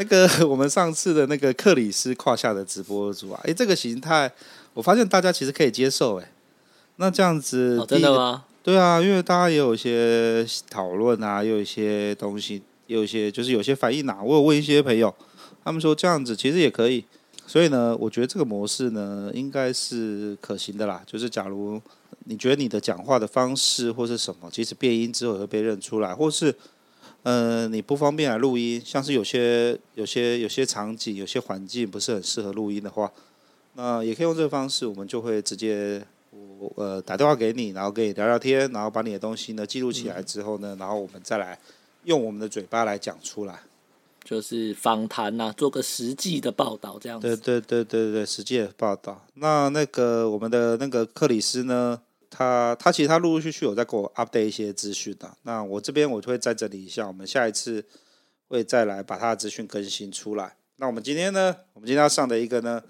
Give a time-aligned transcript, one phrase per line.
[0.00, 4.32] 那个 我们上次的那个克里斯胯下的直播主啊，哎，这个形态
[4.72, 6.32] 我发现大家其实可以接受哎。
[6.96, 8.44] 那这样子，哦，真的吗？
[8.62, 14.18] 对啊，因为大家也有一些讨论啊，也有一些东西，也有一些就是有些反应啊。
[14.22, 15.14] 我有问一些朋友，
[15.62, 17.04] 他们说这样子其实也可以。
[17.46, 21.02] 所以呢，我觉得这个模式呢应该是可行的啦。
[21.04, 21.78] 就是假如
[22.24, 26.54] 你觉得你的讲话的方式或是什么，其实变音之后会被认出来，或是。
[27.22, 33.12] 呃，你不方便来录音，像是有些、有些、有些场景、有些环境不是很适合录音的话，
[33.74, 41.58] 那也可以用这个方式，我们就会直接我呃打电话给你，然后跟你聊聊天，然后把你的东西呢记录起来之后呢，然后我们再来
[42.04, 43.60] 用我们的嘴巴来讲出来，
[44.24, 47.36] 就是访谈呐，做个实际的报道这样子。
[47.36, 49.26] 对对对对对，实际的报道。
[49.34, 52.00] 那那个我们的那个克里斯呢？
[52.30, 57.84] 他他其实他陆陆续续有在给我 update 一些资讯的，那我这边我就会再整理一下，我们下一次
[58.46, 60.54] 会再来把他的资讯更新出来。
[60.76, 62.84] 那我们今天呢，我们今天要上的一个呢，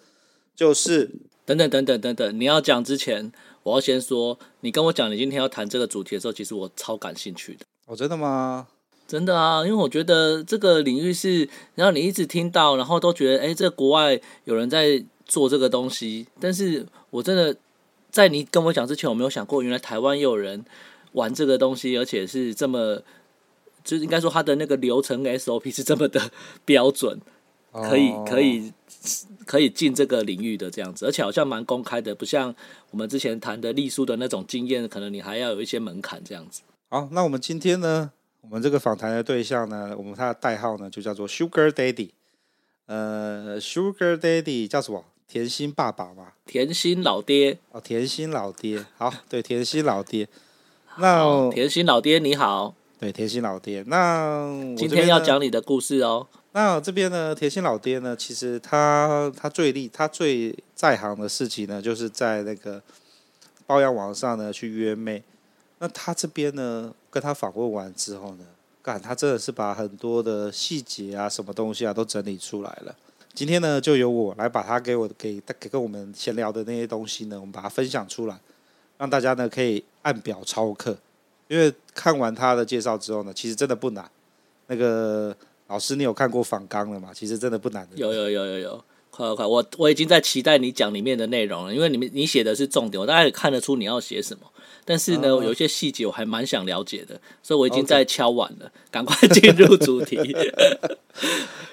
[0.55, 1.11] 就是
[1.47, 7.65] 等等等等等等，你要讲之前，我要先说，你跟我讲你今天要谈这个主题的时候，其实我超感兴趣的。
[7.87, 8.69] 哦，真的吗？
[9.09, 17.57] 真的啊，因为我觉得这个领域是，然后你一直听到，然后都觉得，哎，这国外有人在做这个东西，但是我真的。
[18.11, 20.65] 在你跟我讲之前，我没有想过，原来台湾也有人
[21.13, 23.03] 玩这个东西，而且是这么，
[23.85, 26.31] 就是应该说它的那个流程 SOP 是这么的
[26.65, 27.21] 标准，
[27.73, 28.73] 可以可以
[29.47, 32.55] 可以进这个领域的这样子，而且好像蛮公开的，不像
[32.91, 36.63] 我们之前谈的丽书的那种经验，可能你还要有一些门槛这样子。
[36.89, 38.11] 好，那我们今天呢，
[38.41, 42.11] 我们这个访谈的对象呢，我们他的代号呢就叫做 Sugar Daddy，
[42.87, 45.05] 呃，Sugar Daddy 叫什么？
[45.31, 50.27] 甜心爸爸嘛，甜心老爹哦，甜心老爹，好， 对，甜心老爹，
[50.99, 56.27] 那甜心老爹你好，对，甜心老爹，那今天要讲你的故事哦。
[56.51, 62.83] 那这边呢，甜心老爹呢，其实他他最厉，他最在行的事情呢，就是在那个
[63.69, 65.23] 包养网上呢去约妹。
[65.79, 68.45] 那他这边呢，跟他访问完之后呢，
[68.83, 72.97] 干，他真的是把很多的细节啊，什么东西啊，都整理出来了。
[73.33, 78.39] 今天呢，就由我来把他给我给给跟我们闲聊的那些东西呢，我们把它分享出来，
[78.99, 80.97] 让大家呢可以按表操课。
[81.49, 84.09] 因为看完他的介绍之后呢，其实真的不难。
[84.67, 85.35] 那个
[85.67, 87.11] 老师，你有看过仿纲了吗？
[87.13, 87.89] 其实真的不难。
[87.95, 89.47] 有有有有有，快快快！
[89.47, 94.47] 我我已经在期待你讲里面的内容了，因为你们你写的是重点，我大概看得出你要写什么。
[94.85, 100.37] 但是呢，有一些细节我还蛮想了解的，所以我已经在敲碗了，赶快进入主题。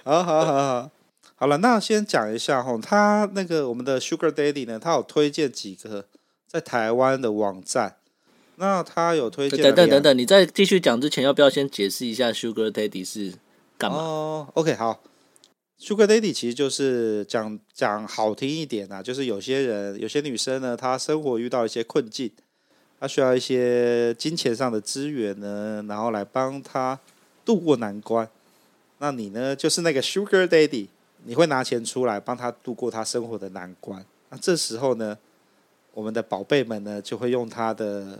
[0.03, 0.96] 好好好好。
[1.39, 6.05] 好了，那先讲一下哈，他那个我们的 Sugar Daddy 呢，他有推荐几个
[6.47, 7.97] 在台湾的网站。
[8.55, 9.61] 那他有推荐。
[9.61, 13.33] 等等等等，你在继续讲之前，要不要先解释一下 Sugar Daddy 是
[13.77, 13.97] 干嘛？
[13.99, 15.03] 哦，OK，好
[15.79, 22.31] ，Sugar Daddy 其实就是讲讲好听一点啊，就是有些人有些女生呢，她生活遇到一些困境，
[22.99, 26.99] 她需要一些金钱上的资源呢，然后来帮她
[27.45, 28.27] 度过难关。
[28.97, 30.87] 那你呢，就是那个 Sugar Daddy。
[31.27, 35.17] 你会拿钱出来帮他度过他生活的难关，那这时候呢，
[35.93, 38.17] 我们的宝贝们呢就会用他的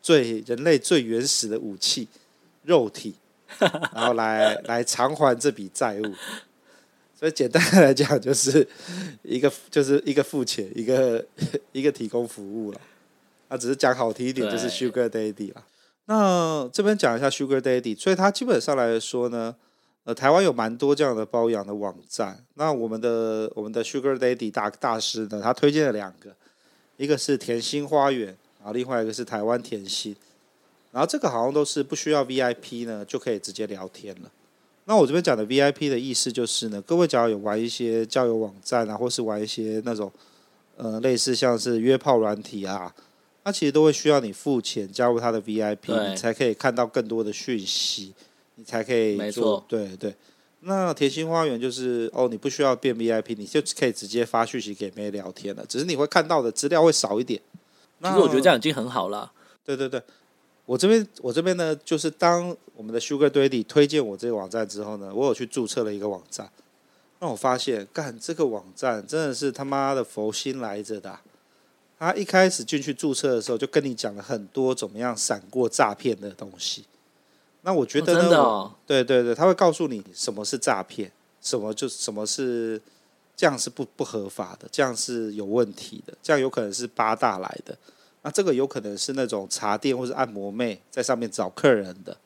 [0.00, 2.06] 最人类最原始的武器——
[2.62, 3.16] 肉体，
[3.58, 6.14] 然后来来偿还这笔债务。
[7.18, 8.64] 所以简单的来讲，就是
[9.24, 11.26] 一个就是一个付钱，一个
[11.72, 12.80] 一个提供服务了。
[13.48, 15.64] 那只是讲好听一点，就是 Sugar Daddy 了。
[16.04, 19.56] 那这边讲一下 Sugar Daddy，所以他基本上来说呢。
[20.06, 22.38] 呃，台湾有蛮多这样的包养的网站。
[22.54, 26.32] 那我们的我们的 Sugar Daddy 大大师呢，他推荐了两个，
[26.96, 28.28] 一个是甜心花园，
[28.60, 30.14] 然后另外一个是台湾甜心。
[30.92, 34.30] 然后这个好像都是不需要 VIP 呢，就可以直接聊天了。
[34.84, 40.10] 那我这边讲的 VIP 的意思就是呢，各位只要有玩一些交友网站啊，或是玩一些那种
[40.76, 42.94] 呃类似像是约炮软体啊，
[43.42, 48.14] 那其实都会需要你付钱加入他的 VIP，你才可以看到更多的讯息。
[48.56, 50.14] 你才可以做，对对。
[50.60, 55.64] 那甜心花园就是哦，你不需要变 VIP，你就可以直接发讯息给妹聊天了。
[55.66, 57.40] 只是你会看到的资料会少一点。
[58.02, 59.30] 其实我觉得这样已经很好了。
[59.64, 60.02] 对对对，
[60.64, 66.50] 我这边我这边呢，就是当我们的 Sugar Daddy 推荐我这个网站之后呢，我有去注册了一个网站。
[67.20, 71.22] 那我发现，干这个网站真的是他妈的佛心来着的啊。
[71.98, 76.84] 他一开始进去注册的时候，就跟你讲了很多怎么样闪过诈骗的东西。
[77.66, 81.10] 那我觉得呢，哦真的哦，对对对，他会告诉你什么是诈骗，
[81.42, 82.80] 什么就什么是
[83.36, 87.76] 这样是不不合法的，这样是有问题的，这样有可能是八大来的。
[88.22, 92.16] 那这个有可能是那种茶店或是按摩妹在上面找客人的。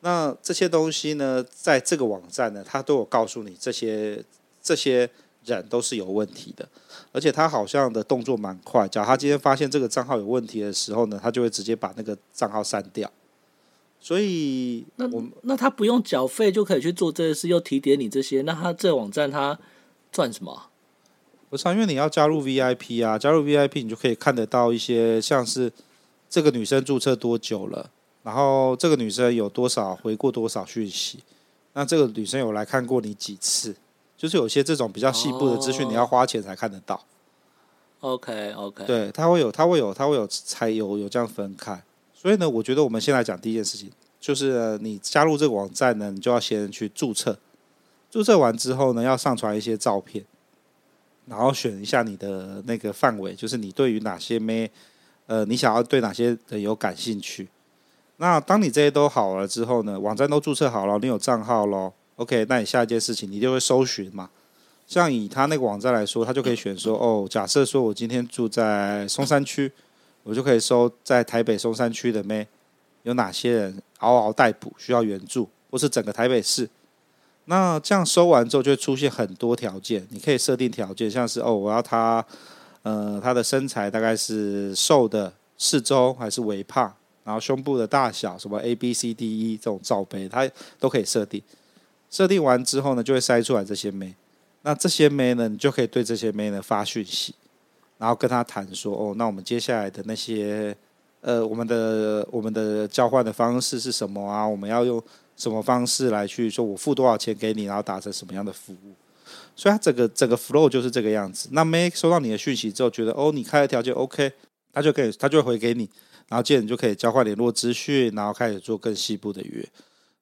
[0.00, 4.24] 那这些东西呢，在这个网站呢，他都有告诉你这些
[4.60, 5.08] 这些
[5.44, 6.68] 人都是有问题的，
[7.12, 8.88] 而且他好像的动作蛮快。
[8.88, 13.08] 假如他今天发现这个账号有问题的时候呢，他就会直接把那个账号删掉。
[14.04, 19.56] 所以，那我那他不用缴费就可以去做这些事，又提点你这些，那他这网站他
[20.10, 20.64] 赚什么？
[21.48, 25.70] 不是啊，因为你要加入 VIP 啊，加入 VIP 你就可以看得到一些像是
[26.28, 27.88] 这个女生注册多久了，
[28.24, 31.20] 然后这个女生有多少回过多少讯息，
[31.74, 33.76] 那这个女生有来看过你几次，
[34.16, 37.04] 就是有些这种比较细部的资讯，你要花钱才看得到。
[38.00, 41.84] Oh, OK OK，对，他会有，他会有，他会有，才有有这样分开。
[42.22, 43.90] 所以呢，我觉得我们先来讲第一件事情，
[44.20, 47.36] 就是你加入这个网站呢，你就要先去注册，
[48.08, 50.24] 注册完之后呢，要上传一些照片。
[51.26, 54.70] 然后选一下你的那个范围，就是你对于哪些妹，
[55.26, 57.48] 呃，你想要对哪些人有感兴趣。
[58.18, 61.92] 那当你这些都好了之后呢，网站都注册好了，你有账号咯。
[62.16, 64.30] OK，那你下一件事情你就会搜寻嘛。
[64.86, 69.72] 像以他那个网站来说，他就可以选说，哦，假设说我今天住在松山区，
[70.22, 72.46] 我就可以搜在台北松山区的妹
[73.02, 76.68] 有哪些人嗷嗷待哺需要援助，或是整个台北市。
[77.46, 80.06] 那这样收完之后，就会出现很多条件。
[80.10, 82.24] 你可以设定条件，像是哦，我要他，
[82.82, 90.48] 呃，他的身材大概是瘦的、适中还是微胖，然后胸部的大小，什么 A、B、C、D、E 这种罩杯，它
[90.78, 91.42] 都可以设定。
[92.08, 94.14] 设定完之后呢，就会筛出来这些妹。
[94.62, 97.34] 那这些妹呢，你就可以对这些妹呢发讯息，
[98.02, 100.76] 然后跟他谈说，哦，那我们接下来的那些，
[101.20, 104.44] 呃，我们的我们的交换的方式是什么啊？
[104.44, 105.00] 我们要用。
[105.34, 106.62] 什么方式来去说？
[106.64, 108.94] 我付多少钱给你，然后达成什么样的服务？
[109.56, 111.48] 所以他整个整个 flow 就是这个样子。
[111.52, 114.30] 那 Make 收到你的讯息之后，觉得哦，你开的条件 OK，
[114.72, 115.88] 他就可以，他就会回给你，
[116.28, 119.66] 然后接着你就可以交换联络资讯，然后开始做更细部的约。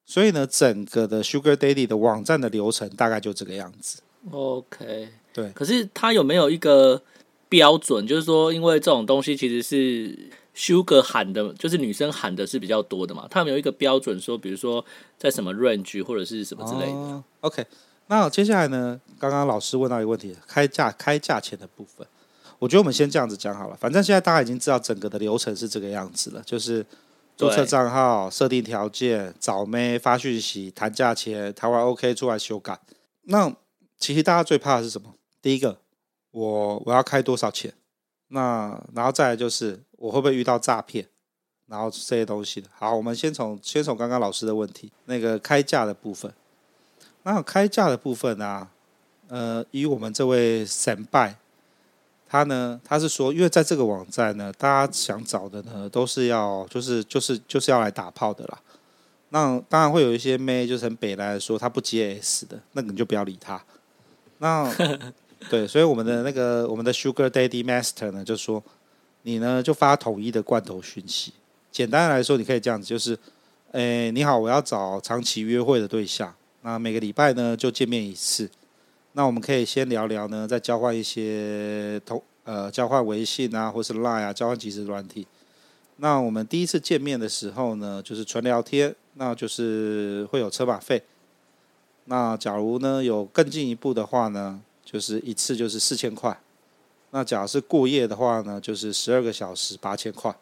[0.05, 4.01] 所以呢，整个的 Sugar Daddy 的网站的流程大概就这个样子。
[4.31, 5.51] OK，对。
[5.51, 6.99] 可是他有没有一个
[7.51, 8.07] 标准？
[8.07, 10.17] 就是说，因为这种东西其实是。
[10.53, 13.25] Sugar 喊的，就是女生喊的是比较多的嘛？
[13.31, 14.83] 他们有一个标准说，比如说
[15.17, 16.91] 在什么 range 或者是什么之类的。
[16.91, 17.65] 哦、OK，
[18.07, 18.99] 那接下来呢？
[19.17, 22.05] 刚刚老师问到一个问题，开价开价钱的部分，
[22.59, 23.77] 我觉得我们先这样子讲好了。
[23.77, 26.85] 反正现在大家已经知道整个的流程是这个样子了，就是
[27.37, 32.77] 注册账号、设定条件、找妹、发讯息、谈价钱，谈完 OK 出来修改。
[33.23, 33.49] 那
[33.97, 35.15] 其实大家最怕的是什么？
[35.41, 35.77] 第一个，
[36.31, 37.73] 我我要开多少钱？
[38.29, 39.79] 那然后再来就是。
[40.01, 41.07] 我会不会遇到诈骗？
[41.67, 42.67] 然后这些东西的。
[42.73, 46.33] 好，我们先从先从刚刚老师的问题，那个开价的部分。
[47.21, 48.71] 那开价的部分呢、啊？
[49.27, 51.35] 呃，以我们这位神拜，
[52.27, 58.59] 他呢，他是说，因为在这个网站呢，大家想找的呢，都是要就是就是就是要来打炮的啦。
[59.29, 63.63] 那当然会有一些妹，就是很北来说他不接 S 的，那你就不要理他。
[64.39, 64.67] 那
[65.49, 68.63] 对，所以我们的那个我们的 Sugar Daddy Master 呢，就说。
[69.23, 71.31] 你呢就发统一的罐头讯息。
[71.71, 73.15] 简单来说，你可以这样子，就是，
[73.71, 76.33] 诶，你好，我要找长期约会的对象。
[76.63, 78.49] 那每个礼拜呢就见面一次。
[79.11, 85.27] 那我们可以先聊聊呢，再交换一些同呃交换微信啊，或是 Line 啊，交换即时软体。
[85.97, 91.03] 那我们第一次见面的时候呢，就是纯聊天，那就是会有车马费。
[92.05, 94.59] 那假如呢有更进一步的话呢，
[94.91, 96.37] 就是一次就是四千块。
[97.11, 100.35] 那假如是过夜的话呢，就是十二个小时八千块。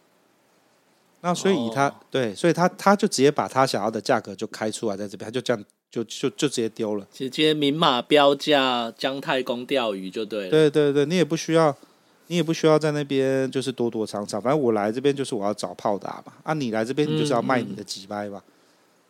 [1.21, 1.93] 那所以以他、oh.
[2.09, 10.49] 对，所以他他就直接把他想要的价格就开出来在这边，他就这样就就就直接丢了，直接明码标价，姜太公钓鱼就对了。
[10.49, 11.75] 对对对，你也不需要，
[12.27, 16.31] 你也不需要在那边就是躲躲藏藏，反正我来这边就是我要找炮打嘛。
[16.43, 18.37] 啊，你来这边你就是要卖你的几掰嘛。
[18.37, 18.53] 嗯嗯，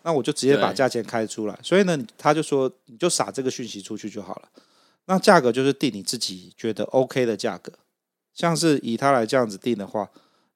[0.04, 4.50] 那我就直接把价钱开出来，所以呢，他就说你就撒这个讯息出去就好了。
[5.06, 7.72] 那价格就是定你自己觉得 OK 的价格，
[8.34, 10.08] 像是以他来这样子定的话，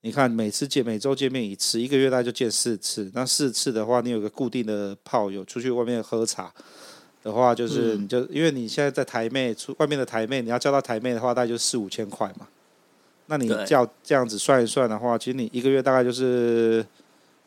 [0.02, 3.10] 你看每次见每周见面一次，一个月大概就见四次。
[3.14, 6.54] 那四次的话，你有个固定的炮友出去外面喝茶
[7.24, 12.48] 的话，就是你就、嗯、因为你现在在台妹出外面的台妹，你要叫到台妹的话，大概就四五千块嘛。
[13.28, 16.86] 那你叫这样子算一算的话，其实你一个月大概就是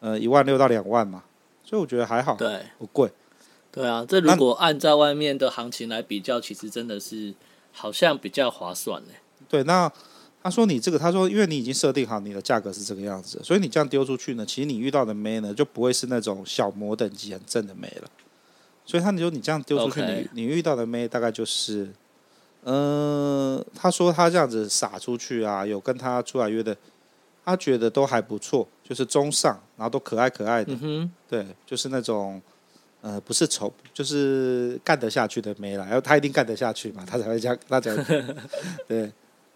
[0.00, 1.23] 呃一万六到两万嘛。
[1.62, 3.11] 所以我觉得还好，对，不贵。
[3.76, 7.35] 对啊，这如果按照外面的行情来比较，其实真的是
[7.73, 9.11] 好像比较划算呢。
[9.50, 9.92] 对，那
[10.42, 18.09] 他说你这个，他说因为你已经设定好你的价格是这个样子，所以你这样丢出去呢，其实你遇到的妹呢就不会是那种小模等级很正的妹了。
[18.87, 21.85] 所以他说你这样丢出去.你你遇到的妹大概就是，
[22.62, 26.75] 嗯、呃，他说他这样子撒出去啊，有跟他出来约的，
[27.45, 32.40] 他觉得都还不错，就是中上，然后都可爱可爱的，嗯、对，就是那种。
[33.03, 35.85] 呃，不是丑，就是干得下去的没了。
[35.85, 38.25] 然后他一定干得下去嘛，他才会这样，他才会
[38.88, 39.12] 对。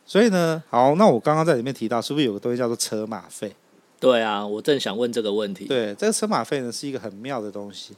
[0.06, 3.54] 所以呢，好，那我刚刚在里面提到，是不是有个东西叫做车马费？
[3.99, 5.66] 对啊，我正想问这个问题。
[5.66, 7.94] 对，这个车马费呢是一个很妙的东西。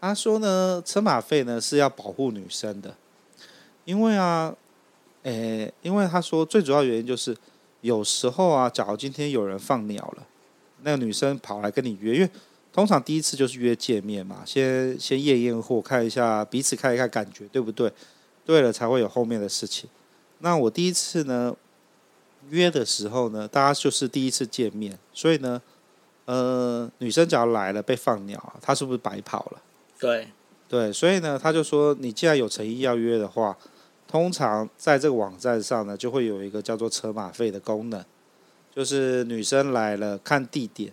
[0.00, 2.94] 他说呢，车马费呢是要保护女生的，
[3.84, 4.54] 因为啊，
[5.22, 7.36] 诶，因为他说最主要原因就是
[7.80, 10.26] 有时候啊，假如今天有人放鸟了，
[10.82, 12.30] 那个女生跑来跟你约，因为。
[12.78, 17.92] 通常第一次就是约见面嘛，先先验验货，看一下彼此看一看感觉对不对？
[18.46, 19.90] 对了才会有后面的事情。
[20.38, 21.52] 那我第一次呢
[22.50, 25.60] 约的时候呢，大家就是第一次见面，所以呢，
[26.26, 29.60] 呃，女生只要来了被放鸟，她是不是白跑了？
[29.98, 30.28] 对
[30.68, 33.58] 对，所以呢，他就说你既然有诚意要约的话，
[34.06, 38.04] 通常在这个网站上呢，就会有一个叫做车马费的功能，
[38.72, 40.92] 就是女生来了看地点。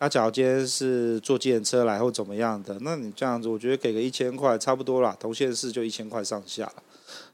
[0.00, 5.14] 他假如今天是坐计程车来或怎么样的，那你这样子，我觉得给个一千块差不多啦。
[5.20, 6.82] 同县市就一千块上下了。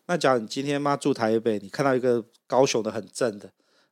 [0.07, 3.49] 那假如你今天妈住台北，你看到一个高雄的很正的，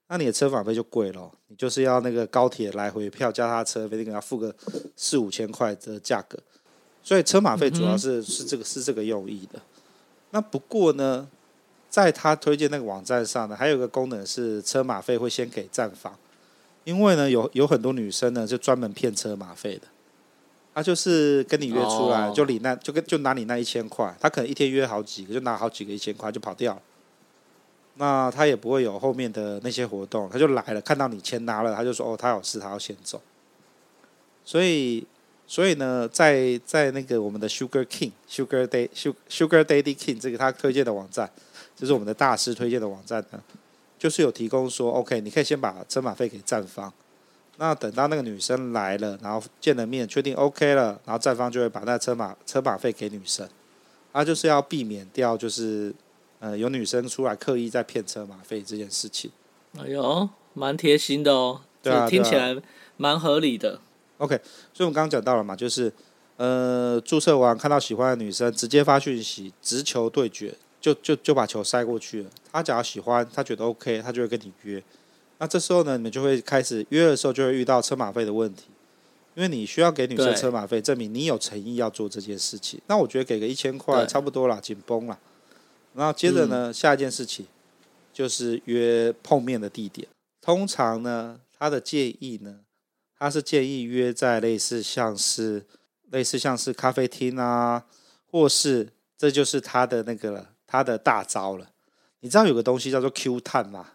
[0.09, 1.31] 那你的车马费就贵了。
[1.47, 4.53] 你就是要那个高铁来回票加他车费，你给他付个
[4.97, 6.37] 四五千块的价格。
[7.01, 9.63] 所以车马费主要是是这个是这个用意的。
[10.31, 11.29] 那不过呢，
[11.89, 16.19] 在他推荐那个网站上呢，还有一个功能是车马费会先给站房。
[16.85, 19.89] 因为呢，有有很多女生呢，就专门骗车马费的。
[20.75, 26.83] 她就是跟你约出来，就领那就跟就拿你那一千块，她可能一天约好几个，就拿好几个一千块就跑掉了。
[27.97, 33.23] 那她也不会有后面的那些活动，她就来了，看到你钱拿了，她就说哦，她有事，她要先走。
[34.45, 35.07] 所以，
[35.47, 38.89] 所以呢，在在那个我们的 Sugar King Sugar Day
[39.31, 41.31] Sugar Daddy King 这个他推荐的网站，
[41.77, 43.41] 就是我们的大师推荐的网站呢。
[43.99, 46.93] 就是有提供说，OK，你可以先把车马费给站方，
[47.57, 53.49] 那等到那个女生来了，然后见了面，确定 OK 了，然后站方就会把那车马车马费给女生，
[54.13, 55.95] 啊就是要避免掉，就是
[56.41, 59.31] 呃有女生出来刻意在骗车马费这件事情。
[59.79, 62.57] 哎呦，蛮贴心的哦，对啊，听起来
[62.97, 63.81] 蛮合理的。
[64.19, 64.37] OK，
[64.73, 65.93] 所以我们刚刚讲到了嘛，就是
[66.37, 70.55] 呃注册完看到喜欢的女生，直接发讯息，直球对决。
[70.85, 72.31] 就就就把球塞过去了。
[72.53, 74.83] 他只要喜欢，他觉得 OK，他就会跟你约。
[75.39, 78.65] 那这时候呢，你们就会开始约的时候，就会遇到车马费的问题，
[79.35, 82.79] 因为你需要给女生车马费，证明你有诚意要做这件事情。
[82.87, 85.19] 那我觉得给个一千块差不多了，紧绷了。
[85.95, 87.47] 然后接着呢，下一件事情
[88.13, 90.07] 就是约碰面的地点。
[90.43, 92.61] 通常呢，他的建议呢，
[93.19, 95.65] 他是建议约在类似像是
[96.11, 97.87] 类似像是咖啡厅啊，
[98.31, 100.51] 或是这就是他的那个了。
[100.75, 101.65] 他的大招了，
[102.19, 103.91] 你知道有个东西叫做 Q Time 吗？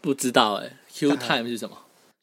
[0.00, 1.78] 不知道哎、欸、，Q Time 是什么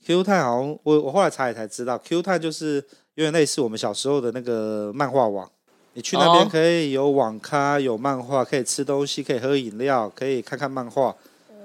[0.06, 5.50] ？Q Time 好像我我后来查也才知道，Q Time 就是有点类似我们小时候的那个漫画网，
[5.94, 11.15] 你去那边可以有网咖，有漫画，可以吃东西，可以喝饮料，可以看看漫画，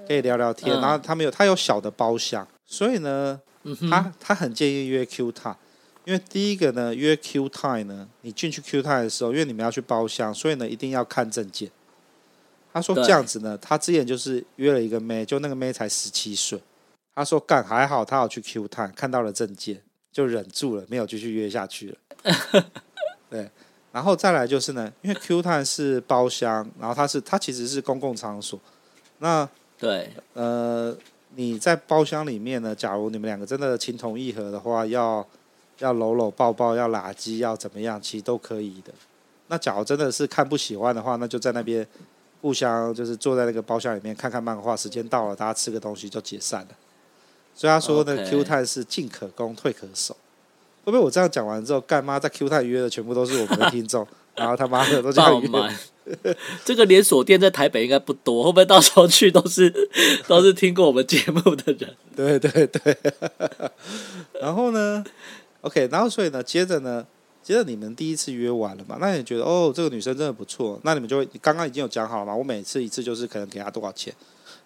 [0.07, 5.57] 可以聊聊天，嗯、然后他们有他有小的包厢，所以呢，嗯、他他很建议约 Q Time，
[6.05, 11.69] 因为第一个呢约 Q Time 呢，你进去 Q Time 的时候，因为你们要去包厢，所以呢一定要看证件。
[12.77, 16.61] 他说这样子呢，他之前就是约了一个妹，就那个妹才十七岁。
[17.15, 19.81] 他说干还好，他有去 Q Time 看到了证件，
[20.11, 22.61] 就忍住了，没有继续约下去了。
[23.31, 23.49] 对，
[23.91, 28.59] 然后再来就是呢，因为 Q Time 是包厢，然后它是它其实是公共场所。
[29.17, 30.95] 那对，呃，
[31.33, 35.27] 你在包厢里面呢，假如你们两个真的情投意合的话，要
[35.79, 38.93] 要搂搂抱抱，要拉鸡，要怎么样，其实都可以的。
[39.47, 41.87] 那假如真的是看不喜欢的话，那就在那边。
[42.47, 46.67] 互相就是坐在那个包厢里面看看漫画，时间到了，大家吃个东西就解散了。
[47.53, 50.15] 所以他说呢，Q Time 是进可攻，退可守。
[50.85, 56.35] 会不会我这样讲完之后，干妈在 Q Time 约的全部都是我们的听众， 然后他妈的都这样约？
[56.63, 59.69] 这个连锁店在台北应该不多，会不会到时候去都是
[60.25, 61.93] 都是听过我们节目的人？
[62.15, 62.97] 对对对。
[64.39, 65.03] 然后呢
[65.59, 67.05] ，OK，然后所以呢，接着呢。
[67.47, 68.97] 接着你们第一次约完了嘛？
[68.99, 72.35] 那你觉得哦，这个女生真的不错，那你们就会，刚刚已经有讲好了嘛？
[72.35, 74.13] 我每次一次就是可能给她多少钱？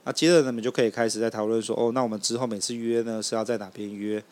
[0.04, 4.24] 那接着你们就可以开始在讨论说，哦，那我们之后每次约呢是要在哪边约？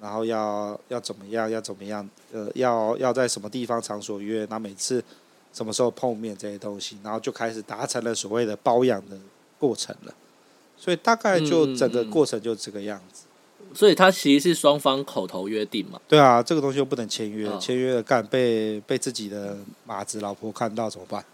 [0.00, 5.00] 然后要要怎么样，要怎么样，呃，要要在什么地方场所约，那每次
[5.52, 9.16] 什么时候碰面这些东西，然后就开始达成了所谓的包养的
[9.60, 10.14] 过程了。
[10.76, 13.26] 所以大概就整个过程就这个样子。
[13.26, 13.31] 嗯嗯、
[13.74, 16.00] 所以它其实是双方口头约定嘛？
[16.08, 21.24] 对啊，这个东西又不能签约，哦、签约了干被被自己的马子老婆看到怎么办？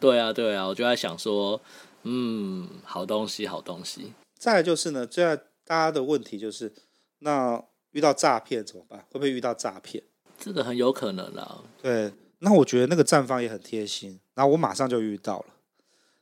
[0.00, 1.60] 对啊，对啊，我就在想说，
[2.02, 4.12] 嗯，好东西，好东西。
[4.38, 6.72] 再来就是呢，现在大家的问题就是，
[7.20, 8.98] 那遇到诈骗怎么办？
[9.10, 10.02] 会不会遇到诈骗？
[10.38, 11.58] 这个很有可能啦。
[11.80, 15.46] 对，那我觉得那个站方也很贴心，然后我马上就遇到了。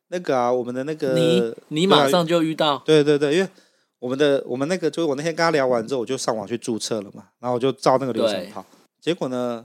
[0.08, 3.48] 那个啊，我们的那个你你马上就遇到，对对对，因为
[4.00, 8.64] 我们的我们那个，就是我那天跟他聊完之后，我就上网去注册了嘛，然后我就照那个流程跑。
[8.98, 9.64] 结果呢，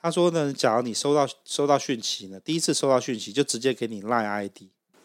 [0.00, 4.62] 他说呢，假如你收到收到讯息呢，第一次收到讯息就直接给你 Line ID，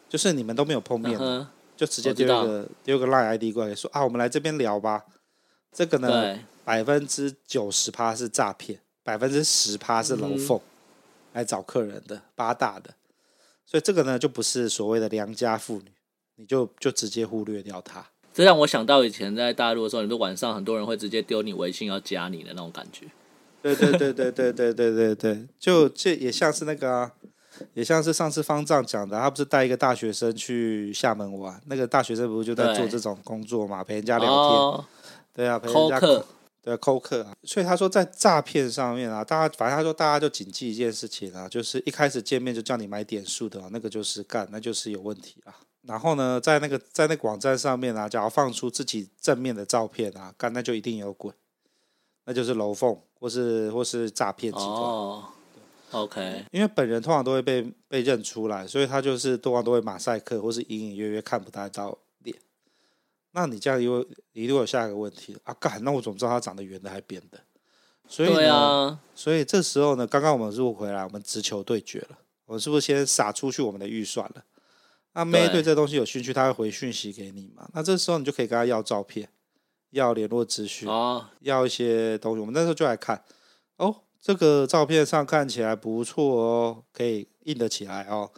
[0.07, 5.03] 就是你们都没有碰面，嗯、就直接丢一个丢个 Line ID 过来说啊，我们来这边聊吧。
[5.72, 10.62] 这个呢，百分之九十趴是诈骗，百分之十趴是楼凤、嗯、
[11.34, 12.93] 来找客人的八大的。
[13.65, 15.91] 所以这个呢，就不是所谓的良家妇女，
[16.36, 18.07] 你就就直接忽略掉她。
[18.38, 23.08] 这让我想到以前在大陆的时候，你说晚上很多人会直接丢你微信要加你的那种感觉。
[23.63, 27.12] 对对对对对对对对对，就这也像是那个、啊，
[27.74, 34.38] 也像是上次方丈讲的，他不是带一个大学生去厦门玩，那个大学生不是就在做这种工作嘛，陪人家聊天。
[34.38, 34.86] 哦、
[35.34, 36.24] 对啊，陪人家扣。
[36.62, 45.56] 对，扣客啊，所以他说在诈骗上面啊，大家反正他说大家就谨记一件事情啊，就是一开始见面就叫你买点数的，那个就是干，那就是有问题啊。
[45.88, 51.32] 然后呢，在那个在那个网站上面啊，假如放出自己正面的照片啊，干那就一定有鬼，
[52.25, 54.70] 那就是楼凤或是或是诈骗集团。
[54.70, 55.25] 哦
[55.91, 61.98] ，OK，因为本人通常都会被被认出来，所以他就是通常都会马赛克或是隐隐约约看不太到。
[63.32, 64.01] 那你这样又
[64.34, 65.53] 一定会有下一个问题啊？
[65.60, 67.39] 干，那我怎么知道他长得圆的还扁的？
[68.08, 72.17] 所以呢，啊、所以这时候呢，刚刚我们入回来，我们直球对决了。
[72.46, 74.44] 我们是不是先撒出去我们的预算了？
[75.18, 77.68] 那妹对这东西有兴趣，她会回讯息给你嘛？
[77.74, 79.27] 那这时候你就可以跟她要照片，
[79.90, 82.40] 要联络资讯，哦、要一些东西。
[82.40, 83.24] 我们那时候就来看，
[83.77, 88.32] 哦，这个照片上看起来不错哦，可以印得起来哦。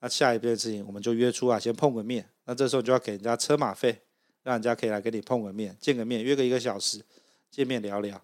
[0.00, 2.30] 那下一件事情，我们就约出来先碰个面。
[2.46, 4.00] 那这时候就要给人家车马费。
[4.44, 7.04] 让人家可以来跟你碰个面，见个面，约个一个小时，
[7.48, 8.20] 见面聊聊。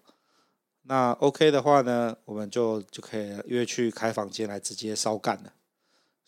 [0.81, 5.53] 那 OK 的话呢，我们就就可以约去开房间来直接烧干了。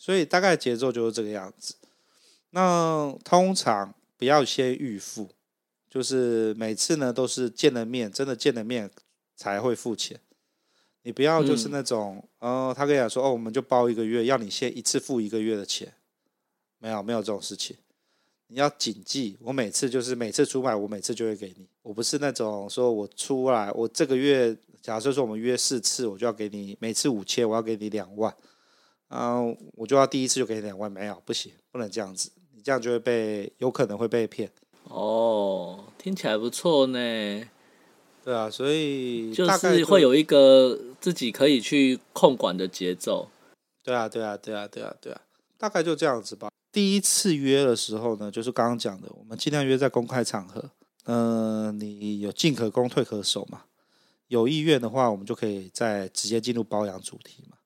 [0.01, 1.75] 所以大概节奏就是这个样子。
[2.49, 5.29] 那通常不要先预付，
[5.87, 8.89] 就是每次呢都是见了面，真的见了面
[9.35, 10.19] 才会付钱。
[11.03, 15.93] 你不要就是那种，嗯、呃，他跟你讲说，哦，我们就包一个月，要你先一次付一个月的钱。
[16.79, 17.77] 没有，没有这种事情。
[18.47, 21.67] 你要谨记，我每次就是每次出卖，我每次就会给你。
[21.83, 28.35] 我不是那种说我出来，我这个月假设说我们约四次，我就要给你每次五千，我要给你两万，
[29.13, 34.49] 嗯，我就要第一次就给你两万，没有，不行，不能这样子，你这样就会被有可能会被骗。
[34.85, 36.99] 哦，听起来不错呢。
[38.23, 43.27] 对啊，所以就是会有一个自己可以去控管的节奏。
[43.83, 45.21] 对啊，对啊，对啊，对啊，对啊，
[45.57, 46.49] 大概就这样子吧。
[46.71, 50.69] 第一次约的时候呢，就是刚刚讲的，我们尽量约在公开场合。
[51.05, 53.63] 嗯、呃，你有进可攻，退可守嘛。
[54.27, 57.57] 有意愿的话，我们就可以再直接进入包养主题嘛。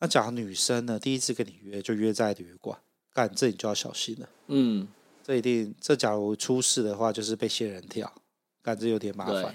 [0.00, 2.78] 那假如女生呢，第一次跟你约就约在旅馆，
[3.12, 4.28] 干这你就要小心了。
[4.48, 4.86] 嗯，
[5.22, 8.12] 这一定，这假如出事的话，就是被仙人跳，
[8.62, 9.42] 干这有点麻烦。
[9.42, 9.52] 对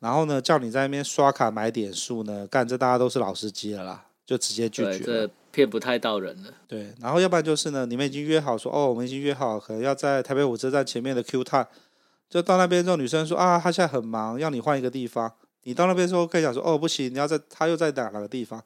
[0.00, 5.30] 然后呢，叫你在那边刷卡买点数呢，干这大家都是老司机了啦，就直接拒绝。
[5.52, 11.66] 骗不太到人了，对，然后要不然就是呢，你们已经约好说，哦，我们已经约好，可能要在台北火车站前面的 Q Time，
[12.30, 15.30] 就到那边之后，女生说啊，她现在很忙，要你换一个地方，
[15.64, 18.64] 你到那边之后可以讲说，哦，不行，你要在，她又在哪哪个地方，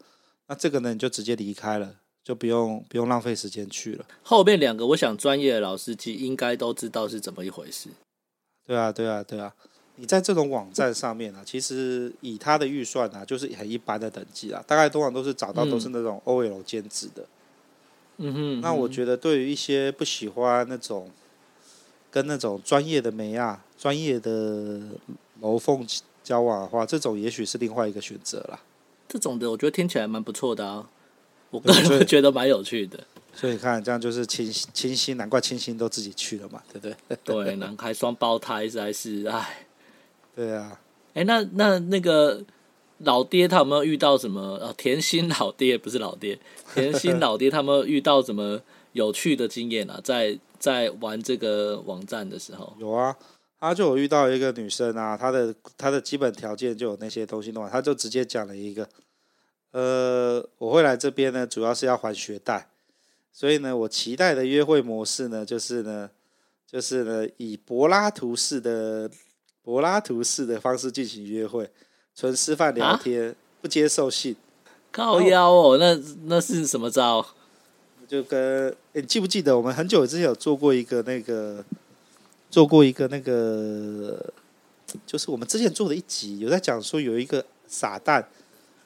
[0.48, 4.04] 那这个呢，你就直接离开了，就不用不用浪费时间去了。
[4.22, 7.88] 后面两个，我想专业的老司机应该都知道是怎么一回事。
[8.66, 9.52] 对啊，对啊，对啊。
[9.98, 17.26] 你在这种网站上面啊，其实以他的预算啊，就是很一般的等级啊，大概通常都是找到都是那种 OL 兼职的。
[18.18, 18.60] 嗯哼。
[18.60, 21.10] 那我觉得对于一些不喜欢那种
[22.10, 24.80] 跟那种专业的美亚、专业的
[25.40, 25.86] 楼凤
[26.22, 28.60] 交往的话，这种也许是另外一个选择啦。
[29.16, 30.86] 这种的我觉得听起来蛮不错的啊，
[31.48, 33.02] 我个人觉得蛮有趣的。
[33.32, 37.16] 所以你看，这样就是清清新，难怪清新都自己去了嘛，对不对？
[37.24, 39.66] 对，难开双胞胎实在是哎。
[40.34, 40.78] 对啊，
[41.14, 42.44] 哎，那那那个
[42.98, 44.40] 老爹他有没有遇到什么？
[44.58, 46.38] 哦，甜心老爹不是老爹，
[46.74, 48.60] 甜心老爹他们遇到什么
[48.92, 49.98] 有趣的经验啊？
[50.04, 53.16] 在在玩这个网站的时候，有啊，
[53.60, 58.88] 他就有遇到一个女生啊，她的她的基本条件就有那些东西的话，他就直接讲了一个，
[59.70, 62.68] 呃，我会来这边呢，主要是要还学贷，
[63.32, 66.10] 所以呢，我期待的约会模式呢，就是呢，
[66.66, 69.10] 就是呢，以柏拉图式的
[69.62, 71.70] 柏拉图式的方式进行约会，
[72.14, 74.34] 纯吃饭聊天，啊、不接受信，
[74.90, 77.26] 靠腰哦，那那是什么招？
[78.08, 81.64] 就跟、欸、你记不记得我们很久之前有做过一个那个。
[82.48, 84.32] 做过一个那个，
[85.04, 88.26] 就是我们之前做的一集，有在讲说有一个傻蛋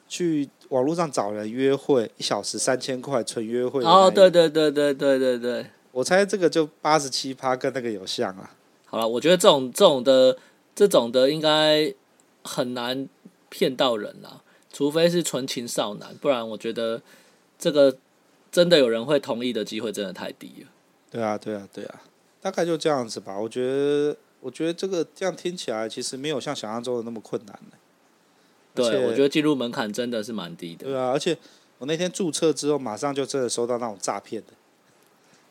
[0.09, 3.83] 去网络上找人约会，一小时三千块纯约会。
[3.83, 8.55] 哦，对对对对对对对，我猜这个就八十七趴跟那个有像啊。
[8.85, 10.37] 好了，我觉得这种这种的
[10.73, 11.93] 这种的应该
[12.43, 13.07] 很难
[13.49, 17.01] 骗到人啦，除非是纯情少男，不然我觉得
[17.59, 17.97] 这个
[18.49, 20.67] 真的有人会同意的机会真的太低了。
[21.09, 22.01] 对啊，对啊，对啊。
[22.39, 27.59] 大概就这样子吧，我觉得，我觉得这个这样听起来其实没有像想象中的那么困难。
[28.73, 30.85] 对，我觉得进入门槛真的是蛮低的。
[30.85, 31.37] 对啊，而且
[31.77, 34.53] 我那天注册之后，马上就真的收到那种诈骗的，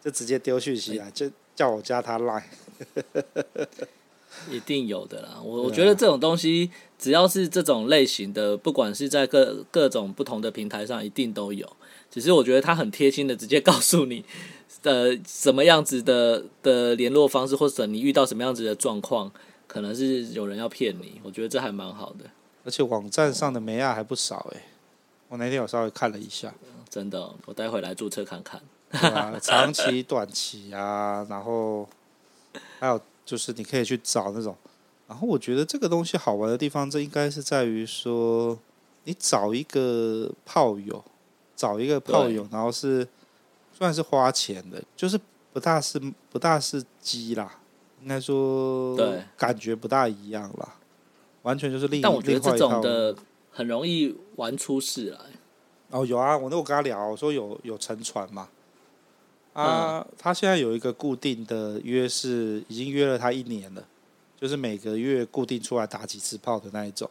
[0.05, 2.43] 就直接丢讯息来，就叫我加他 Line。
[4.51, 11.69] 一定有的啦，我我觉得这种东西，只要是这种类型的，不管是在各各种不同的平台上，一定都有。
[12.11, 14.25] 只是我觉得他很贴心的，直接告诉你。
[14.83, 19.31] 呃什么样子的的联络方式，或者你遇到什么样子的状况，
[19.67, 22.25] 可能是有人要骗你，我觉得这还蛮好的。
[22.65, 24.63] 而且网站上的美亚还不少哎，
[25.29, 26.53] 我那天有稍微看了一下，
[26.89, 28.61] 真的，我待会来注册看看。
[28.91, 31.89] 对啊， 长期、短期啊，然后
[32.79, 34.57] 还有就是你可以去找那种，
[35.09, 38.59] 然后我觉得这个东西好玩的地方，这应该是在于说，
[39.05, 41.05] 你找一个炮友，
[41.55, 43.07] 找一个炮友，然后是。
[43.73, 45.19] 算是花钱的，就是
[45.55, 45.99] 不大是
[46.31, 47.51] 不大是鸡啦，
[48.03, 50.75] 应该说对，感觉不大一样啦，
[51.43, 52.03] 完全就是另一。
[52.03, 53.15] 但我觉得这种的
[53.51, 55.19] 很容易玩出事来。
[55.91, 58.49] 哦，有啊，我那我跟他聊，我说有有沉船嘛，
[59.53, 63.85] 啊、嗯，他现在有一个固定的约是已经约了他一年了，
[64.41, 67.11] 就是每个月固定出来打几次炮的那一种。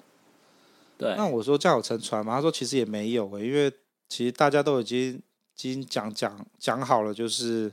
[0.97, 2.35] 对，那我说这样有沉船吗？
[2.35, 3.71] 他说其实也没有诶、欸，因为
[4.07, 5.21] 其实大家都已经。
[5.61, 7.69] 已经讲讲讲好了，就是，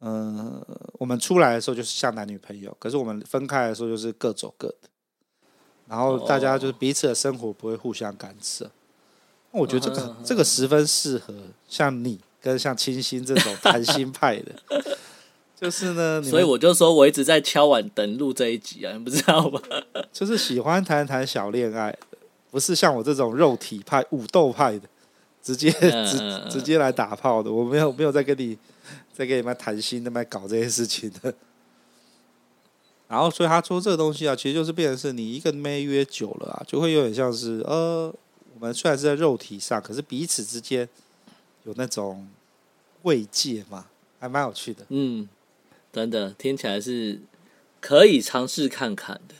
[0.00, 4.88] 嗯、呃，我们出来的时候就是像男女朋友，可是我们分开的时候就是各走各的，
[5.88, 8.70] 然后大家就是彼此的生活不会互相干涉。
[9.50, 11.34] 那我觉得这个这个十分适合
[11.68, 14.52] 像你跟像清新这种谈心派的，
[15.60, 19.60] 就是呢，所以我就说我一直在敲碗等录这一集啊， 你不知道吗？
[20.12, 21.96] 就是喜欢谈谈小恋爱，
[22.50, 24.88] 不是像我这种肉体派、武斗派的。
[25.44, 28.56] 直接直直接来打炮的，我没有没有在跟你
[29.12, 31.34] 在跟你们谈心，那么搞这些事情的。
[33.12, 38.10] 然后，所以他说这个东西啊，其实就是变成是你一个妹约久了啊，就会有点像是呃，
[38.54, 40.88] 我们虽然是在肉体上，可是彼此之间
[41.64, 42.26] 有那种
[43.02, 43.84] 慰藉嘛，
[44.18, 44.86] 还蛮有趣的。
[44.88, 45.28] 嗯，
[45.92, 47.20] 真的听起来是
[47.80, 49.34] 可以尝试看看的。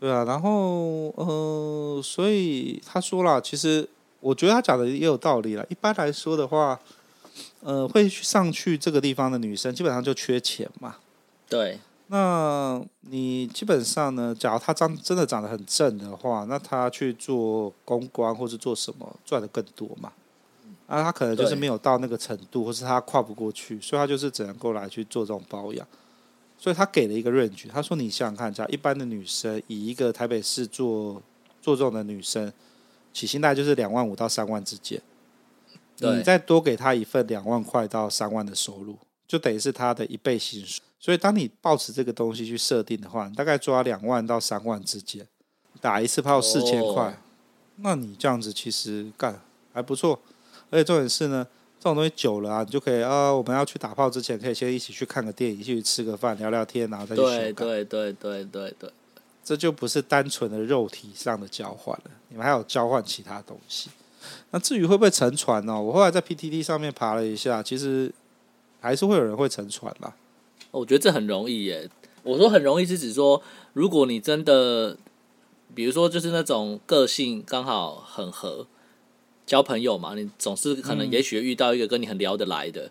[0.00, 3.88] 对啊，然后呃，所以他说了，其实。
[4.20, 5.64] 我觉得他讲的也有道理了。
[5.68, 6.80] 一般来说的话，
[7.60, 10.96] 呃，会上去这个地方的女生，基本上就缺钱嘛。
[11.48, 11.78] 对。
[12.08, 20.12] 那你基本上呢，假如她长真的长得很正的话，那他去做公关或是做什么，赚的更多嘛。
[20.86, 25.86] 啊，他可能就是没有到那个程度，或是他跨不过去，所以他就是只能够来去做这种保养。
[26.56, 31.20] 所以他给了一个 range，他说：“你想想看，假如一般的女生，以一个台北市做
[31.60, 32.52] 做这种的女生。”
[33.12, 35.00] 起薪大概就是两万五到三万之间，
[36.00, 38.94] 你再多给他一份两万块到三万的收入，
[39.26, 40.82] 就等于是他的一倍薪水。
[40.98, 45.26] 所以当你抱持这个东西去设定的话，大概抓两万到三万之间，
[45.80, 47.20] 打一次炮四千块，
[47.76, 49.40] 那你这样子其实干
[49.72, 50.18] 还不错。
[50.70, 51.46] 而且重点是呢，
[51.78, 57.22] 这种东西久了啊，你就可以啊，我们要去打炮之前，可以先一起去看个电影，一起去吃个饭，聊聊天，然后再去。
[57.22, 58.90] 对对对对对对。
[59.44, 63.90] 这就不是单纯的肉体上的交换了，你们还有交换其他东西。
[64.50, 65.80] 那至于会不会沉船呢？
[65.80, 68.12] 我后来在 PTT 上面爬了一下，其实
[68.86, 70.14] 还是会有人会沉船啦。
[70.70, 71.90] 我觉得这很容易耶。
[72.22, 74.96] 我说很容易是指说，如果你真的，
[75.74, 78.66] 比如说就是那种个性刚好很合，
[79.44, 82.90] 交朋友嘛，你总是可能也许遇到一个跟你很聊得来的，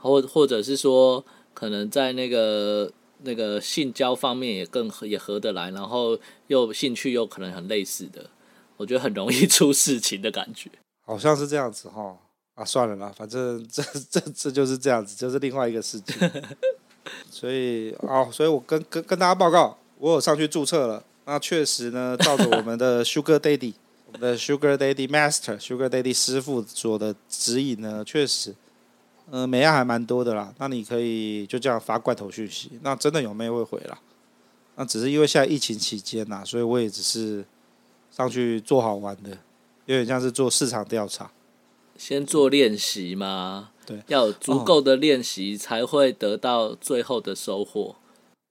[0.00, 2.92] 或或者是说可能在那个。
[3.26, 8.28] 那个性交方面也更也合得来，然后又兴趣又可能很类似的，
[8.76, 10.70] 我觉得很容易出事情的感觉。
[11.06, 12.18] 好像是这样子哈
[12.54, 16.30] 啊，算了啦，反正这这这就是这样子，就是另外一个事情。
[17.30, 21.02] 所以哦，所以我跟跟跟大家报告，我有上去注册了。
[21.26, 23.74] 那确实呢，照着我们的 Sugar Daddy，
[24.06, 28.54] 我们的 Sugar Daddy Master、Sugar Daddy 师傅做的指引呢，确实，
[29.30, 30.54] 嗯、美亚还蛮多的啦。
[30.58, 33.98] 那你可以就这样发罐头讯息，那真的有妹会回啦。
[34.76, 37.44] 那只是因为现在疫情期间呐，所以我也只是
[38.10, 39.30] 上去做好玩的，
[39.86, 41.30] 有点像是做市场调查，
[41.96, 43.70] 先做练习嘛。
[43.86, 47.96] 对，要有足够的练习才会得到最后的收获。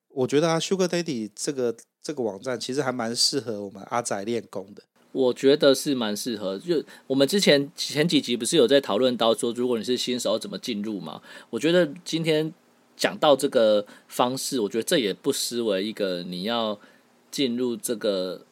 [0.10, 4.84] 我觉得啊，Sugar Daddy 这个这个网站其实还蛮适合我们阿仔练功的。
[5.12, 6.60] 我觉得是蛮适合。
[6.60, 11.22] 就我们之前前几集不是有在讨论到说，如果你是新手怎么进入嘛？
[11.50, 12.54] 我觉得今天
[12.96, 16.80] 讲到这个方式，我觉得这也不失为一个你要
[17.32, 18.46] 进入这个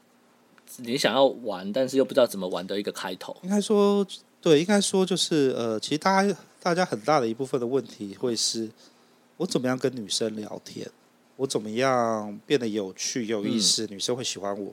[0.78, 3.36] 你想要玩，但是又不知道怎么玩的一个开头。
[3.44, 4.06] 应该说，
[4.42, 6.36] 对，应该说就是呃，其实大家。
[6.64, 8.70] 大家很大的一部分的问题会是，
[9.38, 10.88] 我怎么样跟女生聊天？
[11.38, 13.84] 我怎么样变得有趣、有意思？
[13.86, 14.72] 嗯、女生会喜欢我，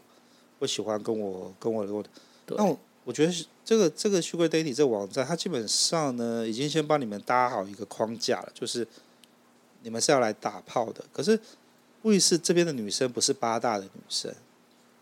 [0.59, 2.05] 会喜欢跟我跟我聊。
[2.49, 3.33] 那我我觉得
[3.65, 8.87] 这个这个 Sugar Daddy 这个网站，它基本上呢，已经先帮你们搭好一个框架了，就是
[9.83, 11.03] 你们是要来打炮的。
[11.11, 11.41] 可是，
[12.03, 14.31] 问题是这边的女生不是八大的女生，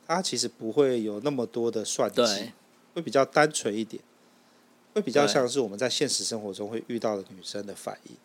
[0.07, 2.53] 她其实不会有那么多的算计，
[2.95, 4.01] 会比较单纯一点。
[4.97, 8.17] 会比较像是我们在现实生活中会遇到的女生的反应，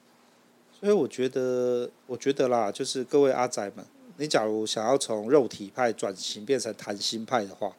[0.80, 7.76] 所以我觉得，我觉得啦，就是各位阿仔们，你假如想要从肉体派转型变成谈心派的话，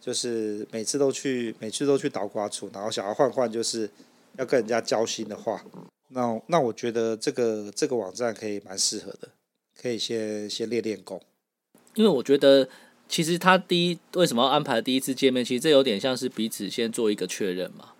[0.00, 3.90] 就是每次都去，每次都去倒瓜处，然后想要换换，就是
[4.38, 5.64] 要跟人家交心的话，
[6.10, 9.30] 那那我觉得这个这个网站可以蛮适合的，
[9.76, 11.20] 可以先先练练功，
[11.96, 12.68] 因为我觉得
[13.08, 17.94] 其实他第一为什么要安排第一次见面，其实这有点像是彼此先做一个确认嘛。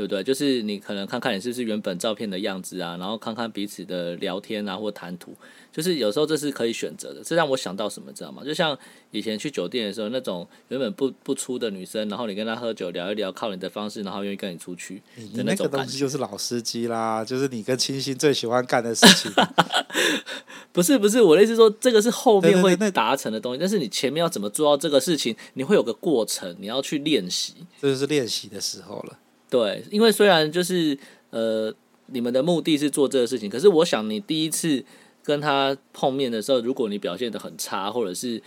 [0.00, 0.24] 对不对？
[0.24, 5.34] 就是你可能看看你是不是原本照片的样子啊，然后看看彼此的聊天啊或谈吐，
[5.70, 7.22] 就是有时候这是可以选择的。
[7.22, 8.42] 这让我想到什么，知道吗？
[8.42, 8.76] 就像
[9.10, 15.02] 以前去酒店的时候，那种原本不不出的女生，然后你跟她喝酒聊一聊，靠你的方式，然后愿意跟你出去
[15.34, 15.98] 的那种感觉。
[15.98, 19.30] 就是老司机啦，就是你跟清新最喜欢干的事情。
[20.72, 27.54] 不是不是，我的意思是说，这个是后面会达成的东西，但是你前面要怎么做到这个事情，你会有个过程，你要去练习。
[27.82, 29.18] 这就是练习的时候了。
[29.50, 30.96] 对，因为虽然就是
[31.30, 31.74] 呃，
[32.06, 34.84] 你们的目的是做这个事情，可是我想你第一次
[35.24, 38.40] 跟他碰面的时候，如果你表现的很差，或者是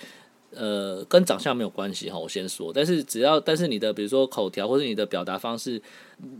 [0.51, 5.81] 呃，跟长相没有关系哈，我先说，但是只要但是你的比如说口条或者你的表达方式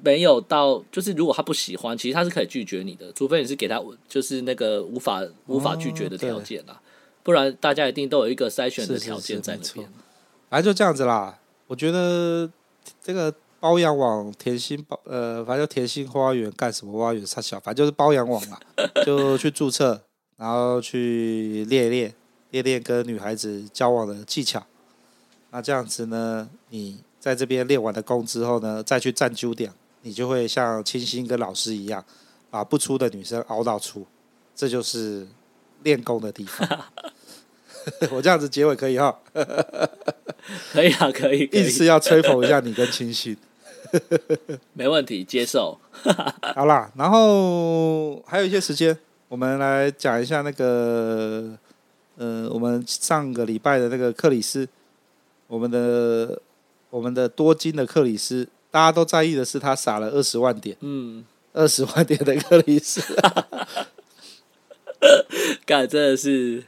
[0.02, 6.80] 没有到，就是如果他不喜欢，其实他是可以拒绝你的，除非你是给他就是那个无法无法拒绝的条件啦，哦，
[7.22, 9.90] 不然大家一定都有一个筛选的条件在那边。
[10.50, 12.50] 反正就这样子啦，我觉得
[13.02, 13.34] 这个。
[13.64, 17.26] 包养网甜心包呃，反正就甜心花园干什么花园？
[17.26, 18.60] 差小，反正就是包养网嘛，
[19.06, 20.02] 就去注册，
[20.36, 22.14] 然后去练练
[22.52, 24.62] 练练跟女孩子交往的技巧。
[25.52, 29.72] 那这样子呢，你在这边练完了功之后呢，再去站九点，
[30.02, 32.04] 你就会像清新跟老师一样，
[32.50, 34.06] 把不出的女生熬到出。
[34.54, 35.26] 这就是
[35.84, 36.68] 练功的地方。
[38.12, 39.18] 我这样子结尾可以哈？
[40.74, 41.48] 可以啊，可以。
[41.54, 43.38] 意思要吹捧一下你跟清新。
[44.74, 45.80] 没问题，接受。
[46.56, 51.58] 好啦，然后还有一些时间，我们来讲一下那个，
[52.18, 54.68] 呃，我们上个礼拜的那个克里斯，
[55.48, 56.42] 我们的
[56.90, 63.02] 我们的多金的克里斯，大家都在意的是他撒了二十万点，嗯，二十 万点的克里斯，
[65.66, 66.64] 干真的是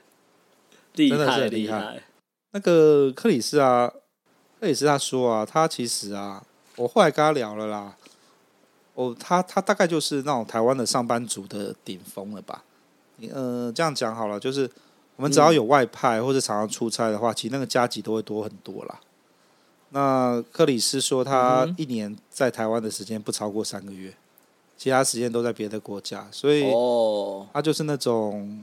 [0.93, 2.03] 厉害厉害，害。
[2.51, 3.91] 那个克里斯啊，
[4.59, 6.43] 克里斯他说啊，他其实啊。
[6.77, 7.95] 我后来跟他聊了啦，
[8.93, 12.63] 哦，他他大概就是那种台湾的上班族的顶峰了吧？
[13.31, 14.69] 呃，这样讲好了，就是
[15.15, 18.99] 我们只要有外派或者常常出差的话，其实那个加给都会多很多啦。
[19.89, 24.13] 那克里斯说，他一年在台湾的时间不超过三个月，
[24.77, 26.69] 其他时间都在别的国家，所以
[27.53, 28.59] 他就是那种。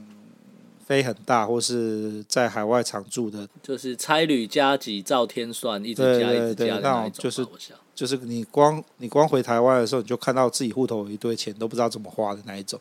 [0.85, 7.47] 飞很大，或是在海外常住的，就是差旅加急照天算，一直加一直加那种，就是
[7.95, 12.79] 就是你光你光回台湾的时候，你就看到自己户头有一堆钱，都不知道怎么花的那一种，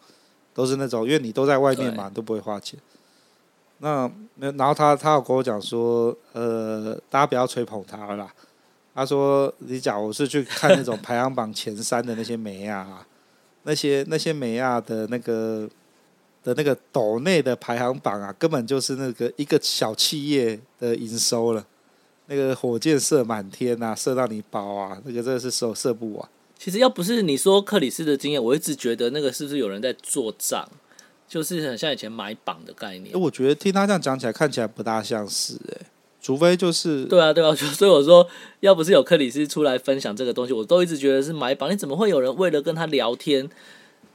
[0.53, 2.79] 都是那种，因为你都在外面嘛，都不会花钱。
[3.79, 8.35] 那那然后他他有跟我讲说，呃，大家不要吹捧他了啦。
[8.95, 13.07] 他说，你假如是去看那种排行榜前三的那些美亚，啊
[13.63, 15.69] 那些那些美亚的那个。
[16.43, 21.67] 的那个斗内的排行榜啊，根本就是那个一个小企业的营收了。
[22.27, 26.29] 那个火箭射满天啊，射到你包啊，那个真的是射射不完。
[26.59, 30.67] 其实要不是你说克里斯的经验，我一直觉得那个是不是有人在做账？
[31.29, 33.19] 就是很像以前买榜的概念。
[33.19, 35.87] 我觉得听他这样讲起来，看起来不大像是哎、欸，
[36.21, 38.27] 除非就是对啊对啊， 所以我说，
[38.61, 41.71] 要不是有克里斯出来分享这个东西，我都一直觉得是买榜。
[41.73, 43.49] 你怎么会有人为了跟他聊天，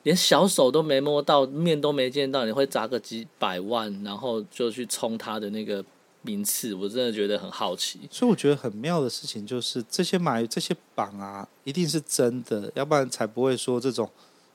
[0.07, 5.83] 连小手都没摸到，面都没见到，你会砸个几百万，然后就去冲他的那个
[6.21, 6.73] 名次？
[6.73, 7.99] 我真的觉得很好奇。
[8.09, 14.09] 所以我觉得很妙的事情就是，这些买这些榜啊，一定是真的，要不然才不会说这种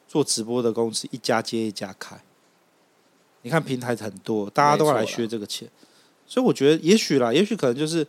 [0.09, 2.19] 做直播的公司一家接一家开。
[3.43, 5.69] 你看平台很多，大家都要来削这个钱，
[6.27, 8.07] 所以我觉得也许啦，也许可能就是。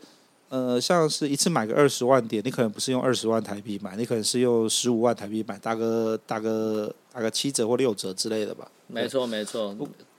[0.53, 8.69] 呃，像是一次买个二十万点，你可能不是用二十万台币买，你可能是用十五万台币买，打个打个打个七折或六折之类的吧。
[8.85, 9.75] 没错，没错，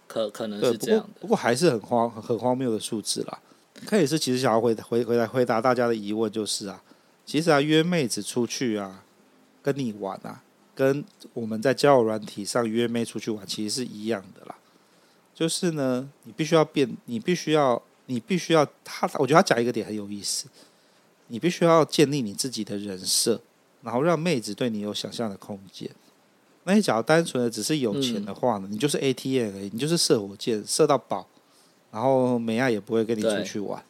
[0.09, 1.07] 可可能是这样的。
[1.07, 3.39] 不过，不过还是很荒很荒谬的数字啦。
[3.87, 6.83] 可以是其实想要回回回来回答大家的疑问，就是啊，
[7.25, 9.05] 其实啊约妹子出去啊，
[9.63, 10.43] 跟你玩啊，
[10.75, 14.57] 跟我们在交友软体上约妹出去玩其实是一样的啦。
[15.33, 17.81] 就是呢，你必须要变，你必须要。
[18.07, 20.47] 你必须要他，我觉得他讲一个点很有意思。
[21.29, 23.41] 你必须要建立你自己的人设，
[23.83, 25.91] 然后让妹子对你有想象的空间。
[26.65, 28.69] 那你假如单纯的只是有钱的话呢？
[28.71, 31.27] 嗯、你就是 ATM 而已，你就是射火箭射到饱，
[31.91, 33.83] 然后美亚也不会跟你出去玩。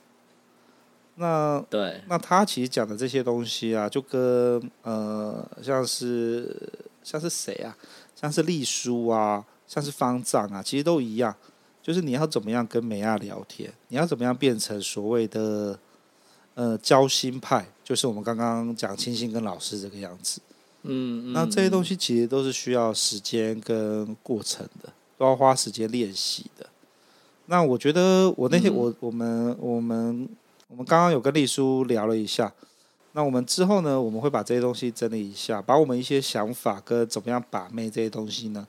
[1.16, 6.56] 那对，那他其实讲的这些东西啊，就跟呃，像是
[7.02, 7.76] 像是谁啊，
[8.14, 11.34] 像是丽叔啊，像是方丈啊，其实都一样。
[11.84, 15.78] 就是你要怎么样跟美亚聊天，你要怎么样变成所谓的
[16.54, 20.40] 呃交心派，就是我们刚刚讲清新跟老师这个样子。
[20.84, 26.66] 嗯，嗯，那这些东西其实都是需要时间跟过程的，都要花时间练习的。
[27.46, 30.28] 那我觉得我那天我、嗯、我们我们
[30.68, 32.50] 我们刚刚有跟丽书聊了一下，
[33.12, 38.66] 那我们之后呢，我们会把这些东西整理一下，把我们一些想法跟怎么样把妹这些东西呢。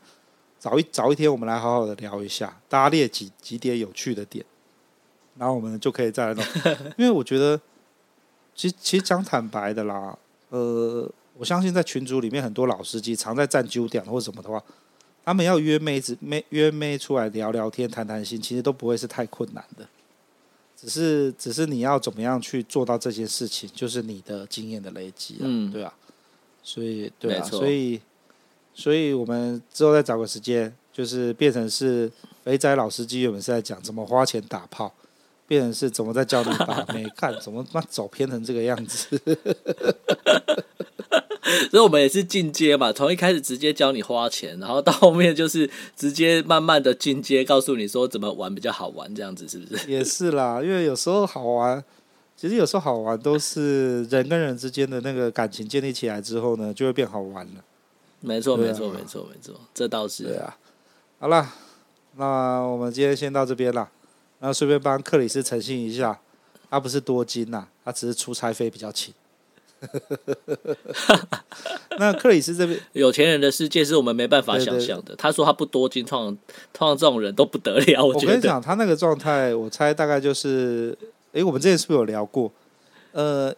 [0.65, 4.43] 早一早一天，我们来好好的聊一下，大家列几几点有趣的点，
[5.37, 6.43] 然后我们就可以再来弄。
[6.97, 7.61] 因为我觉得，
[8.55, 10.17] 其实其实讲坦白的啦，
[10.49, 14.59] 呃，我相信在群组里面很多老司机常在站九点或者什么的话，
[15.23, 19.87] 他们要约妹子妹约妹出来聊聊天谈谈心，其实都不会是太困难的，
[20.75, 25.93] 只是只是你要怎么样去做到这件事情，就是你的经验的累积，嗯，对啊，
[26.63, 28.01] 所以对啊，所以。
[28.75, 32.11] 所以我们之后再找个时间，就是变成是
[32.43, 34.93] 肥仔老司机我们是在讲怎么花钱打炮，
[35.47, 39.19] 变成是怎么在教你把妹， 看怎么妈走偏成这个样子。
[41.69, 49.89] 所以我们也是进阶嘛，从一开始直接教你花钱，然后到后面就是直接慢慢的进阶，告诉你说怎么玩比较好玩，这样子是不是？
[49.89, 51.81] 也是啦，因为有时候好玩，
[52.35, 57.63] 其实有时候好玩都是人跟人之间的那个感情建立起来之后呢，就会变好玩了。
[58.25, 60.23] 没错，没错，没错，没错，这倒是。
[60.23, 60.57] 对啊，
[61.19, 61.47] 好了，
[62.17, 63.87] 那我们今天先到这边了。
[64.39, 66.19] 然后顺便帮克里斯澄清一下，
[66.69, 69.13] 他不是多金呐，他只是出差费比较勤。
[71.97, 75.15] 那克里斯这边， 有钱人的世界是我们没办法想象的。
[75.15, 76.37] 他说他不多金，通常
[76.73, 78.03] 通常这种人都不得了。
[78.03, 80.97] 我，我跟你讲，他那个状态，我猜大概就是，
[81.33, 82.51] 哎，我们之前是不是有聊过？
[83.13, 83.53] 呃，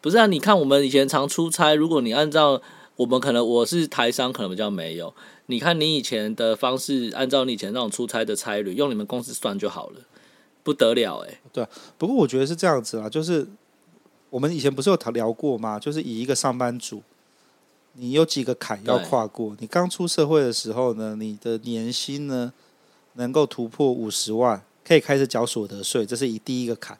[0.00, 2.60] 不是啊，你看我们以前常出差，如果你按照。
[3.00, 5.14] 我们可能我是台商，可能比较没有。
[5.46, 10.00] 你看你以前的方式，按照你以前那种出差的差旅，用你们公司算就好了，
[10.62, 11.40] 不得了哎、欸。
[11.50, 13.48] 对，不过我觉得是这样子啊，就是
[14.28, 15.78] 我们以前不是有聊过吗？
[15.78, 17.02] 就是以一个上班族，
[17.94, 19.56] 你有几个坎要跨过。
[19.60, 22.52] 你刚出社会的时候呢，你的年薪呢
[23.14, 26.98] 能够突破五十万，可以开始缴所得税，这是以第一个坎。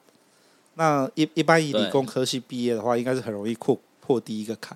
[0.73, 4.75] 那一一般以理工科系毕业的话，应该是很容易破破第一个坎。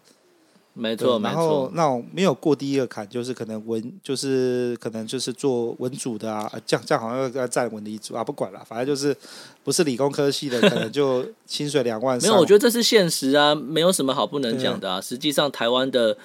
[0.78, 9.16] 没错，然后那种没有过第一个坎，就是可能文，就是可能就是做文组的啊，这样这样好像要要站文理组啊，不管了，反正就是
[9.64, 12.22] 不是理工科系的， 可能就薪水两万。
[12.22, 15.00] 没有，我觉得这是现实啊，没有什么好不能讲的啊。
[15.00, 16.18] 实际上，台湾的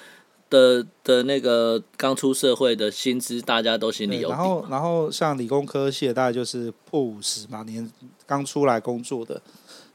[0.49, 4.33] 的的那个刚出社会的薪资，大家都心里有底。
[4.33, 7.89] 然后，然后像理工科系的，大概就是破五十嘛，年
[8.25, 9.41] 刚出来工作的，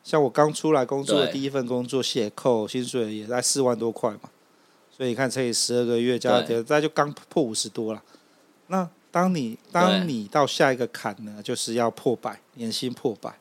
[0.03, 4.31] 像我刚出来工作的第一份工作，写扣薪水也在四万多块嘛。
[4.97, 8.03] 所以你看，乘以十二个月加起来，大概就刚破五十多了。
[8.69, 13.39] 那当你当你到下一个坎呢，就是要破百，年薪破百，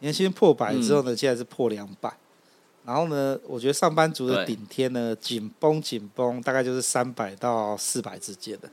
[0.00, 2.12] 年薪破百之后呢，现在是破两百。
[2.84, 8.68] 然后呢，我觉得上班族的顶天呢，紧绷紧绷，大概就是三百到四百之间的，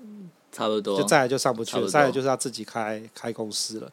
[0.51, 0.97] 差不多。
[0.97, 3.91] 就再来就上不去了，再来就是要自己开开公司了，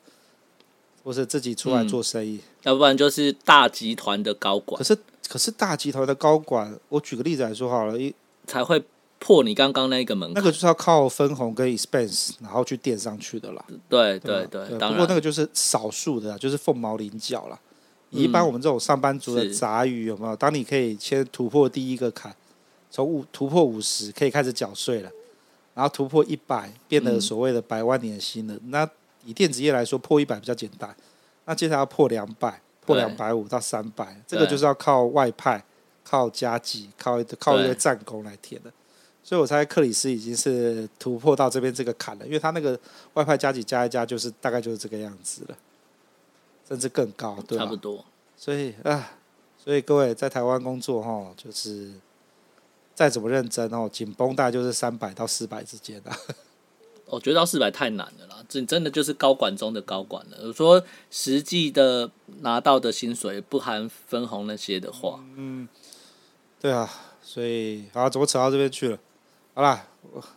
[1.05, 4.79] 或是自己出来做生意，要不然就是大集团的高管。
[4.79, 4.97] 可是。
[5.29, 8.15] 可是大集团的高管，我举个例子来说好了，一
[8.47, 8.83] 才会
[9.19, 10.35] 破你刚刚那个门槛。
[10.35, 13.65] 那个就是要靠分红跟 expense，然后去垫上去的啦。
[13.89, 17.59] 对对对，对，不过那个就是少数的，就是凤毛麟角啦。
[18.11, 20.37] 一般我们这种上班族的杂鱼有没有？
[20.37, 22.35] 当你可以先突破第一个坎，
[22.91, 25.11] 从五突破五十可以开始缴税了，
[25.73, 28.55] 然后突破一百变得所谓的百万年薪了。
[28.67, 28.87] 那
[29.25, 30.95] 以电子业来说，破一百比较简单。
[31.47, 35.65] 那接下来要破两百，破两百五到三百，这个就是要靠外派、
[36.05, 38.71] 靠加急、靠一靠一个战功来填的。
[39.25, 42.79] 所以我猜克里斯已经是突破到这边这个坎了，因为他那个
[43.15, 45.57] 外派加急加一加，就是大概就是这个样子了。
[46.69, 47.65] 甚至更高，对吧？
[47.65, 48.05] 差不多。
[48.37, 49.11] 所以啊，
[49.63, 51.93] 所以各位在台湾工作哈，就是
[52.95, 56.11] 再怎么认真哦，紧绷大概就是三百到四百之间的。
[57.13, 60.39] 我觉得到四百太难了啦，这真的就是高管中的高管了。
[60.45, 62.11] 我说实际的
[62.41, 65.69] 拿到的薪水不含分红那些的话，嗯，
[66.61, 66.89] 对啊，
[67.23, 68.99] 所以好，怎么扯到这边去了？
[69.55, 69.87] 好啦，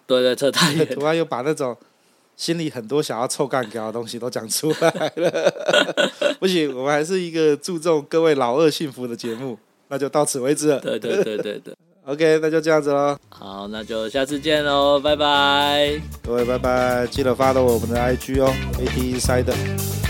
[0.06, 1.76] 对对，扯太远， 突然又把那种。
[2.38, 5.54] 心里很多想要臭干掉的东西都讲出来了，
[6.38, 9.58] 不行，我们还是一个注重各位老二幸福的节目，
[9.88, 10.78] 那就到此为止了。
[10.82, 11.74] 对对对对对
[12.06, 13.18] ，OK，那就这样子喽。
[13.30, 16.00] 好，那就下次见喽，拜拜。
[16.24, 20.05] 各位拜拜，记得 follow 我们的 IG 哦，AT Insider。